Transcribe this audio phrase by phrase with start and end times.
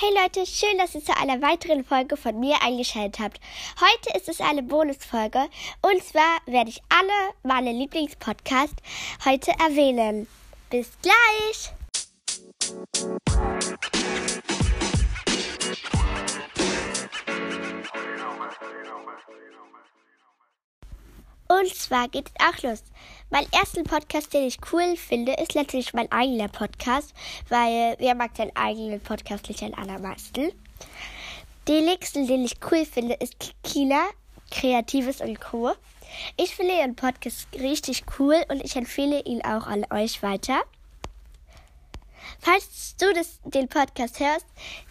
[0.00, 3.40] Hey Leute, schön, dass ihr zu einer weiteren Folge von mir eingeschaltet habt.
[3.80, 5.48] Heute ist es eine Bonusfolge
[5.82, 8.80] und zwar werde ich alle meine Lieblingspodcasts
[9.24, 10.28] heute erwähnen.
[10.70, 11.72] Bis gleich!
[21.58, 22.82] Und zwar geht es auch los.
[23.30, 27.12] Mein erster Podcast, den ich cool finde, ist letztlich mein eigener Podcast,
[27.48, 30.52] weil wer mag seinen eigenen Podcast nicht am allermeisten?
[31.66, 34.06] Den nächsten, den ich cool finde, ist Kila,
[34.52, 35.72] Kreatives und Co.
[36.36, 40.62] Ich finde ihren Podcast richtig cool und ich empfehle ihn auch an euch weiter.
[42.38, 44.46] Falls du das, den Podcast hörst,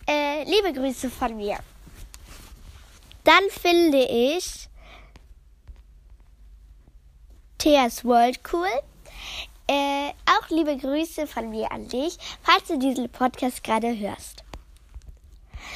[0.09, 1.59] äh, liebe Grüße von mir.
[3.23, 4.66] Dann finde ich
[7.57, 8.69] Theas World cool.
[9.67, 14.43] Äh, auch liebe Grüße von mir an dich, falls du diesen Podcast gerade hörst.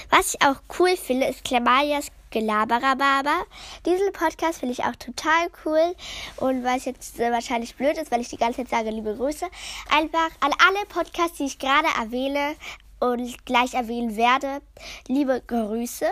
[0.09, 3.43] Was ich auch cool finde, ist Klamalias Gelaberababa.
[3.85, 5.95] Diesen Podcast finde ich auch total cool.
[6.37, 9.45] Und was jetzt wahrscheinlich blöd ist, weil ich die ganze Zeit sage, liebe Grüße,
[9.89, 12.55] einfach an alle Podcasts, die ich gerade erwähne
[12.99, 14.61] und gleich erwähnen werde,
[15.07, 16.05] liebe Grüße.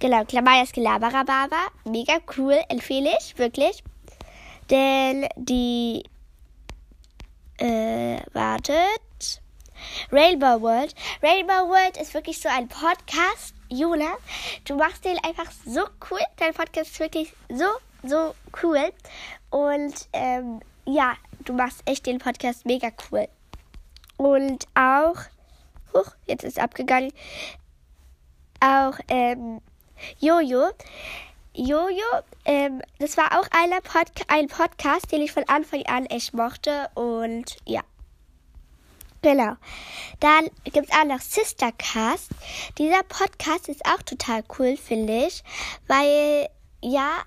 [0.00, 1.68] Genau, Klamalias Gelaberababa.
[1.84, 3.84] Mega cool, empfehle ich, wirklich.
[4.70, 6.04] Denn die,
[7.58, 9.40] äh, wartet.
[10.10, 10.94] Rainbow World.
[11.22, 13.54] Rainbow World ist wirklich so ein Podcast.
[13.68, 14.16] Juna,
[14.64, 16.20] du machst den einfach so cool.
[16.36, 17.66] Dein Podcast ist wirklich so,
[18.02, 18.92] so cool.
[19.50, 23.28] Und ähm, ja, du machst echt den Podcast mega cool.
[24.16, 25.16] Und auch,
[25.92, 27.12] huch, jetzt ist abgegangen,
[28.60, 29.60] auch ähm,
[30.18, 30.70] Jojo.
[31.56, 32.02] Jojo,
[32.44, 33.48] ähm, das war auch
[33.84, 36.88] Pod ein Podcast, den ich von Anfang an echt mochte.
[36.94, 37.82] Und ja.
[39.22, 39.54] Genau.
[40.18, 42.30] Dann gibt es auch noch Sistercast.
[42.76, 45.44] Dieser Podcast ist auch total cool, finde ich.
[45.86, 46.48] Weil,
[46.82, 47.22] ja,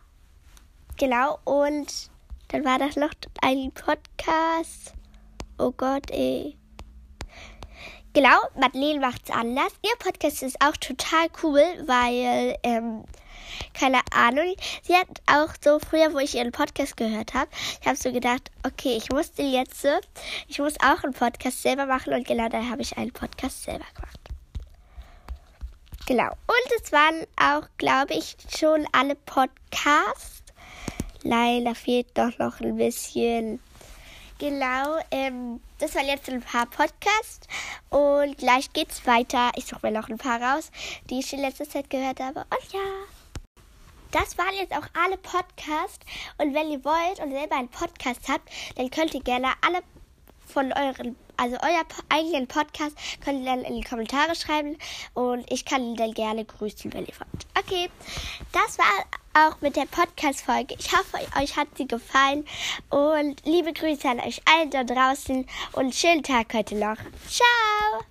[0.97, 1.39] genau.
[1.45, 2.09] Und
[2.49, 4.93] dann war das noch ein Podcast.
[5.57, 6.57] Oh Gott, ey.
[8.11, 9.71] Genau, Madeleine macht's anders.
[9.83, 13.05] Ihr Podcast ist auch total cool, weil, ähm,
[13.77, 14.55] keine Ahnung.
[14.83, 17.49] Sie hat auch so früher, wo ich ihren Podcast gehört habe,
[17.79, 19.85] ich habe so gedacht, okay, ich musste jetzt,
[20.47, 23.85] ich muss auch einen Podcast selber machen und genau da habe ich einen Podcast selber
[23.95, 24.19] gemacht.
[26.07, 26.29] Genau.
[26.29, 30.43] Und es waren auch, glaube ich, schon alle Podcasts.
[31.23, 33.59] Leider fehlt doch noch ein bisschen.
[34.39, 37.47] Genau, ähm, das waren jetzt ein paar Podcasts
[37.89, 39.51] und gleich geht's weiter.
[39.55, 40.71] Ich suche mir noch ein paar raus,
[41.09, 42.41] die ich in letzter Zeit gehört habe.
[42.41, 43.16] Und ja
[44.17, 46.05] das waren jetzt auch alle Podcasts.
[46.37, 49.83] Und wenn ihr wollt und selber einen Podcast habt, dann könnt ihr gerne alle
[50.45, 54.77] von euren, also euer eigenen Podcast, könnt ihr dann in die Kommentare schreiben.
[55.13, 57.45] Und ich kann ihn dann gerne grüßen, wenn ihr wollt.
[57.59, 57.89] Okay,
[58.53, 60.75] das war auch mit der Podcast-Folge.
[60.79, 62.45] Ich hoffe, euch hat sie gefallen.
[62.89, 65.45] Und liebe Grüße an euch allen da draußen.
[65.73, 66.97] Und schönen Tag heute noch.
[67.27, 68.07] Ciao!